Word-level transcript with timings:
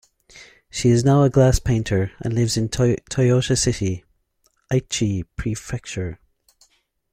She 0.71 0.89
is 0.89 1.03
now 1.05 1.21
a 1.21 1.29
glass 1.29 1.59
painter, 1.59 2.11
and 2.21 2.33
lives 2.33 2.57
in 2.57 2.69
Toyota 2.69 3.55
City, 3.55 4.03
Aichi 4.73 5.25
Prefecture. 5.35 6.17